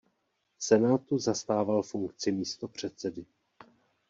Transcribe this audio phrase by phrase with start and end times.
[0.57, 3.25] V Senátu zastával funkci místopředsedy.